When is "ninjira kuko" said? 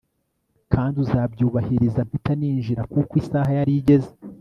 2.39-3.11